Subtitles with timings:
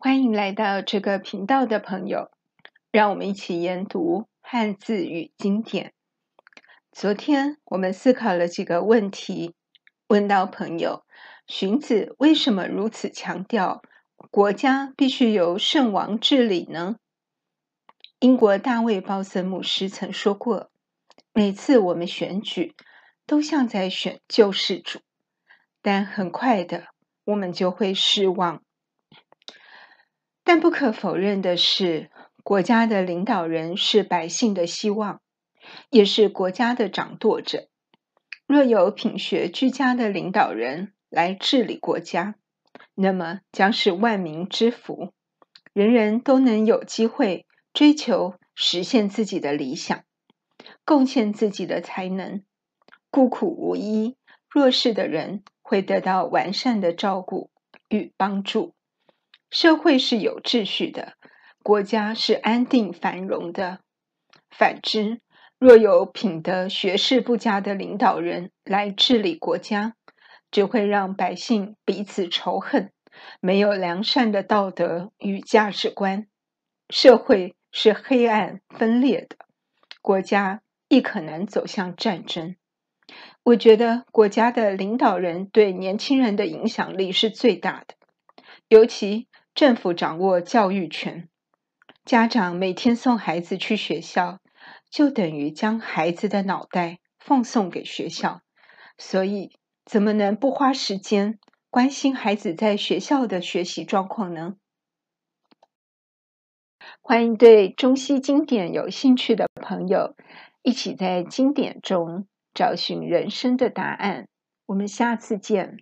[0.00, 2.30] 欢迎来到这个频道的朋友，
[2.92, 5.92] 让我们一起研读汉字与经典。
[6.92, 9.56] 昨天我们思考了几个问题，
[10.06, 11.04] 问到朋友，
[11.48, 13.82] 荀子为什么如此强调
[14.30, 16.94] 国家必须由圣王治理呢？
[18.20, 20.70] 英国大卫鲍森牧师曾说过，
[21.32, 22.76] 每次我们选举，
[23.26, 25.00] 都像在选救世主，
[25.82, 26.84] 但很快的，
[27.24, 28.62] 我们就会失望。
[30.48, 32.10] 但不可否认的是，
[32.42, 35.20] 国家的领导人是百姓的希望，
[35.90, 37.68] 也是国家的掌舵者。
[38.46, 42.36] 若有品学俱佳的领导人来治理国家，
[42.94, 45.12] 那么将是万民之福，
[45.74, 47.44] 人人都能有机会
[47.74, 50.02] 追求实现自己的理想，
[50.86, 52.42] 贡献自己的才能，
[53.10, 54.16] 孤苦无依、
[54.48, 57.50] 弱势的人会得到完善的照顾
[57.90, 58.72] 与帮助。
[59.50, 61.14] 社会是有秩序的，
[61.62, 63.80] 国家是安定繁荣的。
[64.50, 65.20] 反之，
[65.58, 69.94] 若有品德学识不佳的领导人来治理国家，
[70.50, 72.92] 只会让百姓彼此仇恨，
[73.40, 76.26] 没有良善的道德与价值观，
[76.90, 79.36] 社会是黑暗分裂的，
[80.02, 82.56] 国家亦可能走向战争。
[83.44, 87.94] 我觉得国家的领导人对年轻人的影响力是最大的，
[88.68, 89.27] 尤其。
[89.58, 91.28] 政府掌握教育权，
[92.04, 94.38] 家长每天送孩子去学校，
[94.88, 98.42] 就等于将孩子的脑袋奉送给学校，
[98.98, 99.50] 所以
[99.84, 104.54] 怎么能不花时间关心孩子在学校的学习状况呢？
[107.00, 110.14] 欢迎对中西经典有兴趣的朋友，
[110.62, 114.28] 一起在经典中找寻人生的答案。
[114.66, 115.78] 我们下次见。